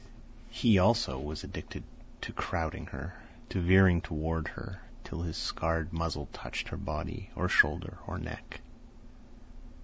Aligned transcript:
He, 0.49 0.79
also, 0.79 1.19
was 1.19 1.43
addicted 1.43 1.83
to 2.21 2.33
crowding 2.33 2.87
her, 2.87 3.21
to 3.49 3.61
veering 3.61 4.01
toward 4.01 4.47
her 4.47 4.81
till 5.03 5.21
his 5.21 5.37
scarred 5.37 5.93
muzzle 5.93 6.25
touched 6.33 6.69
her 6.69 6.75
body, 6.77 7.29
or 7.35 7.47
shoulder, 7.47 7.99
or 8.07 8.17
neck. 8.17 8.61